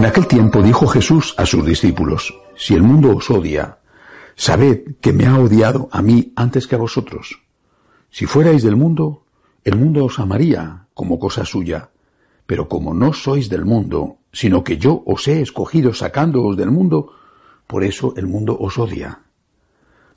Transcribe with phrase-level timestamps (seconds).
[0.00, 3.80] En aquel tiempo dijo Jesús a sus discípulos, Si el mundo os odia,
[4.34, 7.42] sabed que me ha odiado a mí antes que a vosotros.
[8.08, 9.26] Si fuerais del mundo,
[9.62, 11.90] el mundo os amaría como cosa suya,
[12.46, 17.12] pero como no sois del mundo, sino que yo os he escogido sacándoos del mundo,
[17.66, 19.20] por eso el mundo os odia.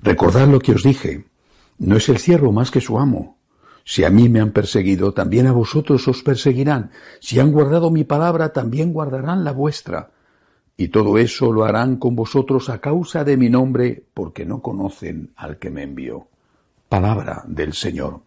[0.00, 1.26] Recordad lo que os dije,
[1.78, 3.36] no es el ciervo más que su amo.
[3.84, 6.90] Si a mí me han perseguido, también a vosotros os perseguirán.
[7.20, 10.10] Si han guardado mi palabra, también guardarán la vuestra.
[10.76, 15.32] Y todo eso lo harán con vosotros a causa de mi nombre, porque no conocen
[15.36, 16.28] al que me envió.
[16.88, 18.20] Palabra del Señor.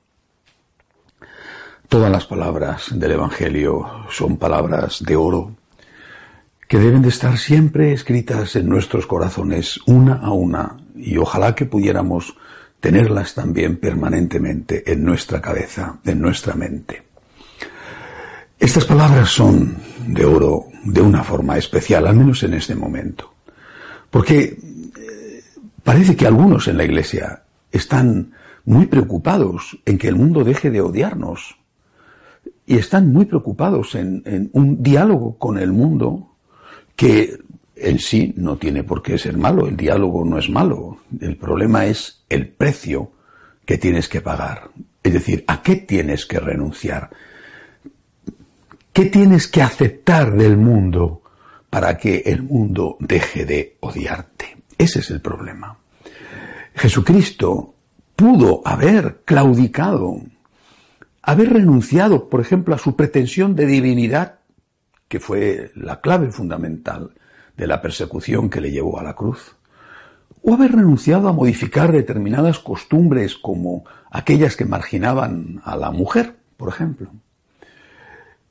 [1.88, 5.56] Todas las palabras del Evangelio son palabras de oro
[6.68, 11.66] que deben de estar siempre escritas en nuestros corazones una a una y ojalá que
[11.66, 12.36] pudiéramos
[12.86, 17.02] tenerlas también permanentemente en nuestra cabeza, en nuestra mente.
[18.60, 23.34] Estas palabras son de oro de una forma especial, al menos en este momento,
[24.12, 24.60] porque
[25.00, 25.44] eh,
[25.84, 27.42] parece que algunos en la Iglesia
[27.72, 28.34] están
[28.66, 31.58] muy preocupados en que el mundo deje de odiarnos
[32.68, 36.36] y están muy preocupados en, en un diálogo con el mundo
[36.96, 37.40] que
[37.76, 41.86] en sí no tiene por qué ser malo, el diálogo no es malo, el problema
[41.86, 43.12] es el precio
[43.66, 44.70] que tienes que pagar,
[45.04, 47.10] es decir, a qué tienes que renunciar,
[48.94, 51.22] qué tienes que aceptar del mundo
[51.70, 54.58] para que el mundo deje de odiarte.
[54.78, 55.78] Ese es el problema.
[56.76, 57.76] Jesucristo
[58.16, 60.22] pudo haber claudicado,
[61.22, 64.40] haber renunciado, por ejemplo, a su pretensión de divinidad,
[65.08, 67.12] que fue la clave fundamental,
[67.58, 69.56] de la persecución que le llevó a la cruz,
[70.42, 76.70] o haber renunciado a modificar determinadas costumbres como aquellas que marginaban a la mujer, por
[76.70, 77.10] ejemplo.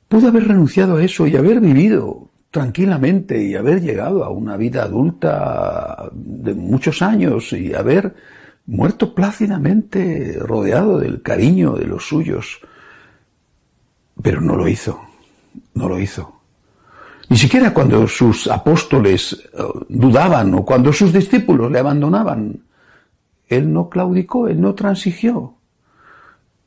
[0.07, 4.83] Pudo haber renunciado a eso y haber vivido tranquilamente y haber llegado a una vida
[4.83, 8.15] adulta de muchos años y haber
[8.65, 12.59] muerto plácidamente rodeado del cariño de los suyos.
[14.21, 15.01] Pero no lo hizo,
[15.73, 16.34] no lo hizo.
[17.29, 22.61] Ni siquiera cuando sus apóstoles eh, dudaban o cuando sus discípulos le abandonaban.
[23.47, 25.55] Él no claudicó, él no transigió.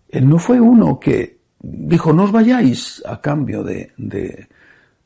[0.08, 4.48] Él no fue uno que dijo, no os vayáis a cambio de, de,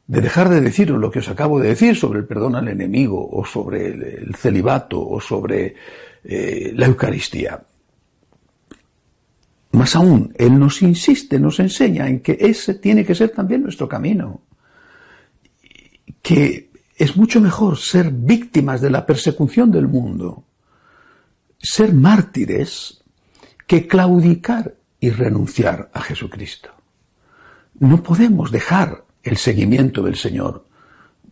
[0.07, 3.45] dejar de deciros lo que os acabo de decir sobre el perdón al enemigo o
[3.45, 5.75] sobre el, celibato o sobre
[6.25, 7.61] eh, la Eucaristía.
[9.73, 13.89] Más aún, Él nos insiste, nos enseña en que ese tiene que ser también nuestro
[13.89, 14.43] camino
[16.23, 20.45] que es mucho mejor ser víctimas de la persecución del mundo,
[21.59, 23.03] ser mártires,
[23.67, 26.71] que claudicar y renunciar a Jesucristo.
[27.79, 30.65] No podemos dejar el seguimiento del Señor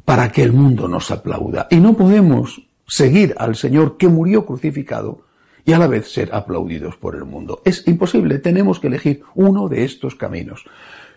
[0.04, 1.68] para que el mundo nos aplauda.
[1.70, 5.24] Y no podemos seguir al Señor que murió crucificado
[5.64, 7.62] y a la vez ser aplaudidos por el mundo.
[7.64, 10.64] Es imposible, tenemos que elegir uno de estos caminos.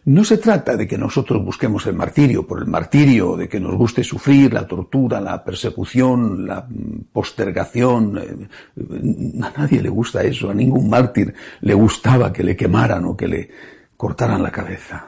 [0.06, 3.76] No se trata de que nosotros busquemos el martirio por el martirio, de que nos
[3.76, 6.68] guste sufrir la tortura, la persecución, la
[7.14, 8.18] postergación.
[8.18, 13.16] Eh, a nadie le gusta eso, a ningún mártir le gustaba que le quemaran o
[13.16, 13.50] que le
[13.96, 15.08] cortaran la cabeza.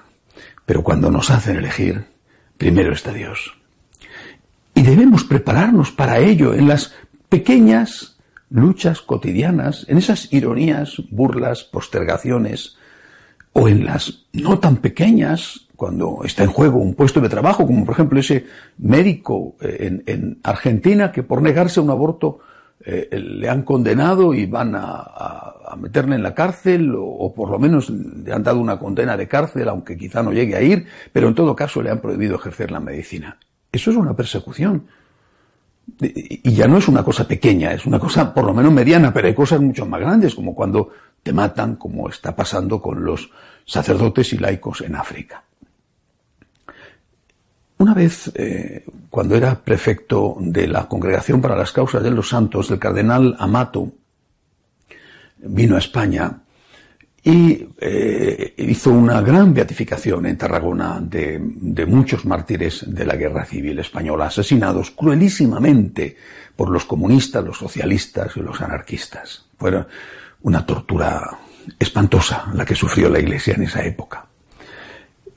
[0.66, 2.06] Pero cuando nos hacen elegir,
[2.58, 3.54] primero está Dios.
[4.74, 6.94] Y debemos prepararnos para ello en las
[7.28, 8.16] pequeñas
[8.50, 12.78] luchas cotidianas, en esas ironías, burlas, postergaciones,
[13.58, 17.86] o en las no tan pequeñas, cuando está en juego un puesto de trabajo, como
[17.86, 18.46] por ejemplo ese
[18.80, 22.40] médico eh, en, Argentina que por negarse a un aborto
[22.86, 27.90] eh, le han condenado y van a, meterle en la cárcel, o, por lo menos
[27.90, 31.36] le han dado una condena de cárcel, aunque quizá no llegue a ir, pero en
[31.36, 33.38] todo caso le han prohibido ejercer la medicina.
[33.72, 34.86] Eso es una persecución.
[36.00, 39.28] Y ya no es una cosa pequeña, es una cosa por lo menos mediana, pero
[39.28, 40.90] hay cosas mucho más grandes, como cuando
[41.26, 43.32] te matan, como está pasando con los
[43.66, 45.44] sacerdotes y laicos en África.
[47.80, 52.70] Una vez, eh, cuando era prefecto de la Congregación para las Causas de los Santos,
[52.70, 53.92] del cardenal Amato,
[55.40, 56.32] vino a España
[57.24, 63.46] y eh, hizo una gran beatificación en Tarragona de, de, muchos mártires de la guerra
[63.46, 66.18] civil española, asesinados cruelísimamente
[66.56, 69.48] por los comunistas, los socialistas y los anarquistas.
[69.58, 69.72] Fue
[70.46, 71.40] una tortura
[71.80, 74.26] espantosa la que sufrió la Iglesia en esa época.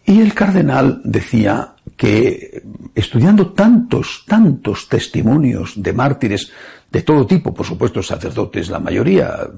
[0.04, 2.62] Y el cardenal decía que
[2.94, 6.52] estudiando tantos, tantos testimonios de mártires
[6.90, 9.48] de todo tipo, por supuesto sacerdotes, la mayoría,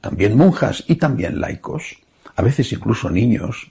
[0.00, 1.96] también monjas y también laicos,
[2.36, 3.70] a veces incluso niños,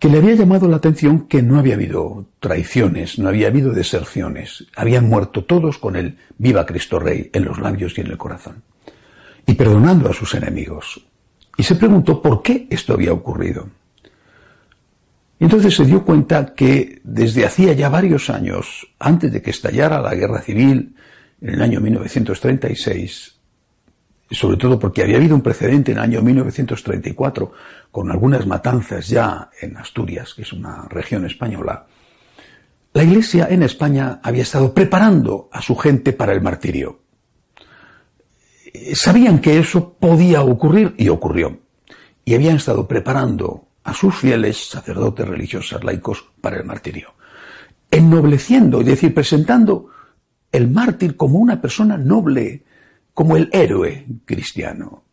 [0.00, 4.66] que le había llamado la atención que no había habido traiciones, no había habido deserciones,
[4.76, 8.62] habían muerto todos con el viva Cristo Rey en los labios y en el corazón,
[9.48, 11.02] y perdonando a sus enemigos.
[11.56, 13.66] Y se preguntó por qué esto había ocurrido.
[15.40, 20.02] Y entonces se dio cuenta que desde hacía ya varios años, antes de que estallara
[20.02, 20.94] la guerra civil,
[21.40, 23.38] en el año 1936,
[24.30, 27.52] sobre todo porque había habido un precedente en el año 1934
[27.90, 31.86] con algunas matanzas ya en Asturias, que es una región española,
[32.92, 37.07] la Iglesia en España había estado preparando a su gente para el martirio.
[38.94, 41.58] Sabían que eso podía ocurrir y ocurrió.
[42.24, 47.14] Y habían estado preparando a sus fieles, sacerdotes, religiosos, laicos, para el martirio.
[47.90, 49.88] Ennobleciendo, es decir, presentando
[50.52, 52.64] el mártir como una persona noble,
[53.14, 55.04] como el héroe cristiano.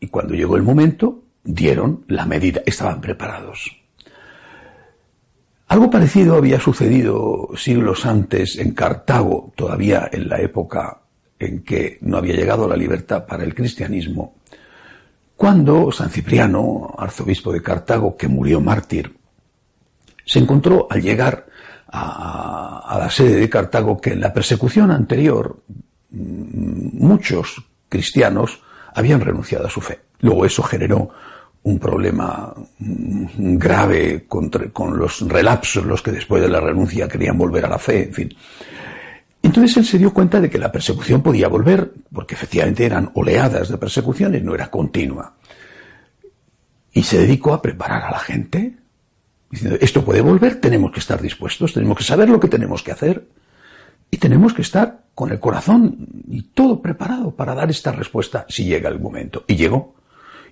[0.00, 3.70] Y cuando llegó el momento, dieron la medida, estaban preparados.
[5.68, 11.02] Algo parecido había sucedido siglos antes en Cartago, todavía en la época
[11.38, 14.34] en que no había llegado la libertad para el cristianismo,
[15.36, 19.16] cuando San Cipriano, arzobispo de Cartago, que murió mártir,
[20.24, 21.46] se encontró al llegar
[21.86, 25.62] a, la sede de Cartago que en la persecución anterior
[26.10, 28.60] mm, muchos cristianos
[28.94, 30.00] habían renunciado a su fe.
[30.20, 31.10] Luego eso generó
[31.62, 37.64] un problema mm, grave con los relapsos, los que después de la renuncia querían volver
[37.64, 38.36] a la fe, en fin.
[39.42, 43.68] Entonces él se dio cuenta de que la persecución podía volver, porque efectivamente eran oleadas
[43.68, 45.34] de persecuciones, no era continua.
[46.92, 48.76] Y se dedicó a preparar a la gente,
[49.50, 52.92] diciendo, esto puede volver, tenemos que estar dispuestos, tenemos que saber lo que tenemos que
[52.92, 53.26] hacer,
[54.10, 58.64] y tenemos que estar con el corazón y todo preparado para dar esta respuesta si
[58.64, 59.44] llega el momento.
[59.46, 59.94] Y llegó.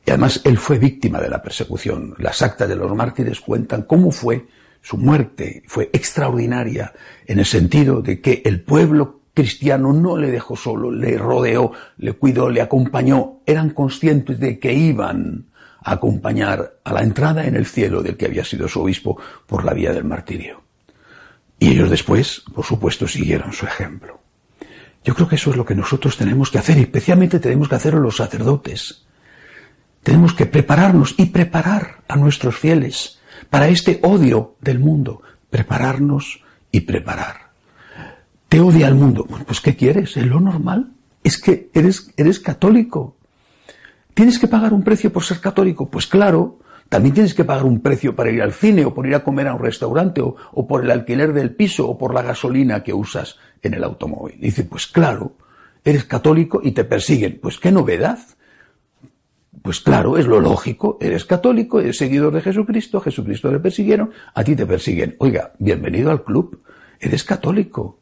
[0.05, 2.15] Y además él fue víctima de la persecución.
[2.19, 4.47] Las actas de los mártires cuentan cómo fue
[4.87, 6.93] su muerte fue extraordinaria
[7.27, 12.13] en el sentido de que el pueblo cristiano no le dejó solo, le rodeó, le
[12.13, 15.47] cuidó, le acompañó, eran conscientes de que iban
[15.83, 19.65] a acompañar a la entrada en el cielo del que había sido su obispo por
[19.65, 20.63] la vía del martirio.
[21.59, 24.21] Y ellos después, por supuesto, siguieron su ejemplo.
[25.05, 27.75] Yo creo que eso es lo que nosotros tenemos que hacer, y especialmente tenemos que
[27.75, 29.05] hacerlo los sacerdotes.
[30.05, 33.16] Tenemos que prepararnos y preparar a nuestros fieles
[33.51, 35.23] para este odio del mundo.
[35.51, 37.51] Prepararnos y preparar.
[38.49, 39.27] Te odia el mundo.
[39.47, 40.17] pues ¿qué quieres?
[40.17, 40.93] Es lo normal.
[41.25, 43.17] Es que eres, eres católico.
[44.15, 45.89] ¿Tienes que pagar un precio por ser católico?
[45.89, 46.59] Pues claro.
[46.89, 49.49] También tienes que pagar un precio para ir al cine o por ir a comer
[49.49, 52.95] a un restaurante o, o por el alquiler del piso o por la gasolina que
[52.95, 54.41] usas en el automóvil.
[54.41, 55.33] dice, pues claro,
[55.85, 57.39] eres católico y te persiguen.
[57.43, 58.19] Pues qué novedad.
[59.67, 64.45] Pues claro, es lo lógico, eres católico, eres seguidor de Jesucristo, Jesucristo le persiguieron, a
[64.45, 65.17] ti te persiguen.
[65.19, 66.61] Oiga, bienvenido al club,
[67.01, 67.99] eres católico.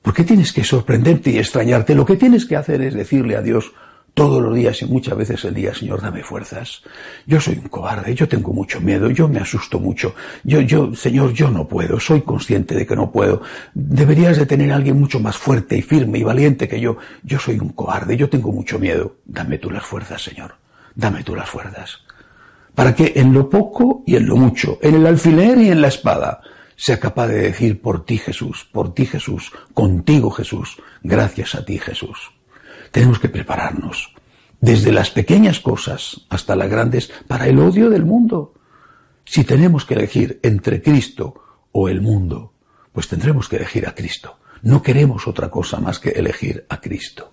[0.00, 1.94] ¿Por qué tienes que sorprenderte y extrañarte?
[1.94, 3.74] Lo que tienes que hacer es decirle a Dios,
[4.14, 6.82] todos los días y muchas veces el día, Señor, dame fuerzas.
[7.26, 10.14] Yo soy un cobarde, yo tengo mucho miedo, yo me asusto mucho.
[10.44, 13.42] Yo, yo, Señor, yo no puedo, soy consciente de que no puedo.
[13.74, 16.96] Deberías de tener a alguien mucho más fuerte y firme y valiente que yo.
[17.24, 19.16] Yo soy un cobarde, yo tengo mucho miedo.
[19.24, 20.54] Dame tú las fuerzas, Señor.
[20.94, 21.98] Dame tú las fuerzas.
[22.74, 25.88] Para que en lo poco y en lo mucho, en el alfiler y en la
[25.88, 26.40] espada,
[26.76, 31.78] sea capaz de decir por ti Jesús, por ti Jesús, contigo Jesús, gracias a ti
[31.78, 32.32] Jesús.
[32.94, 34.14] Tenemos que prepararnos,
[34.60, 38.54] desde las pequeñas cosas hasta las grandes, para el odio del mundo.
[39.24, 41.34] Si tenemos que elegir entre Cristo
[41.72, 42.52] o el mundo,
[42.92, 44.38] pues tendremos que elegir a Cristo.
[44.62, 47.32] No queremos otra cosa más que elegir a Cristo.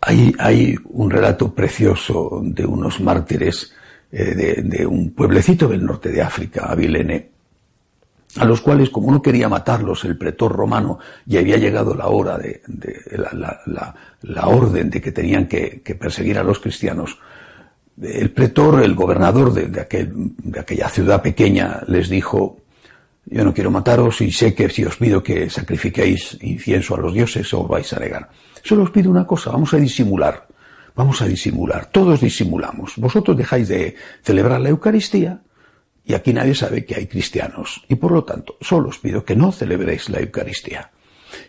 [0.00, 3.74] Hay, hay un relato precioso de unos mártires
[4.10, 7.30] eh, de, de, un pueblecito del norte de África, Avilene,
[8.38, 12.38] a los cuales, como no quería matarlos el pretor romano, y había llegado la hora
[12.38, 12.62] de,
[14.22, 17.18] la, orden de que tenían que, perseguir a los cristianos,
[18.00, 22.58] el pretor, el gobernador de, de aquella ciudad pequeña, les dijo,
[23.26, 27.12] yo no quiero mataros y sé que si os pido que sacrifiquéis incienso a los
[27.12, 28.28] dioses os vais a negar.
[28.62, 30.46] Solo os pido una cosa, vamos a disimular.
[30.96, 32.94] vamos a disimular, todos disimulamos.
[32.96, 35.40] Vosotros dejáis de celebrar la Eucaristía
[36.06, 37.84] y aquí nadie sabe que hay cristianos.
[37.88, 40.92] Y por lo tanto, solo os pido que no celebréis la Eucaristía.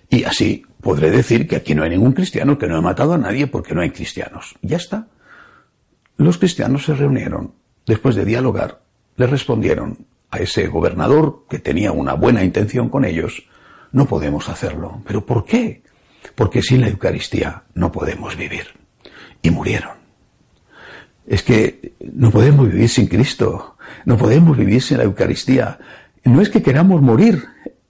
[0.10, 3.20] Y así podré decir que aquí no hay ningún cristiano, que no he matado a
[3.20, 4.56] nadie porque no hay cristianos.
[4.64, 5.08] Ya está.
[6.18, 7.54] Los cristianos se reunieron.
[7.86, 8.82] Después de dialogar,
[9.16, 13.48] le respondieron a ese gobernador que tenía una buena intención con ellos,
[13.92, 15.04] no podemos hacerlo.
[15.06, 15.84] ¿Pero por qué?
[16.34, 18.66] Porque sin la Eucaristía no podemos vivir.
[19.44, 19.97] Y murieron.
[21.28, 25.78] Es que no podemos vivir sin Cristo, no podemos vivir sin la Eucaristía.
[26.24, 27.44] No es que queramos morir,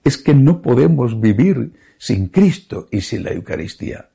[0.04, 4.08] es que no podemos vivir sin Cristo y sin la Eucaristía.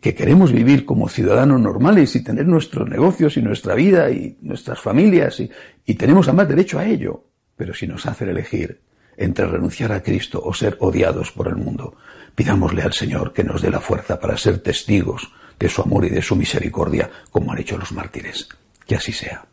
[0.00, 4.80] Que queremos vivir como ciudadanos normales y tener nuestros negocios y nuestra vida y nuestras
[4.80, 5.50] familias y,
[5.84, 7.24] y tenemos además derecho a ello.
[7.56, 8.80] Pero si nos hacen elegir
[9.16, 11.96] entre renunciar a Cristo o ser odiados por el mundo,
[12.34, 16.10] pidámosle al Señor que nos dé la fuerza para ser testigos de su amor y
[16.10, 18.48] de su misericordia, como han hecho los mártires.
[18.86, 19.44] Que así sea.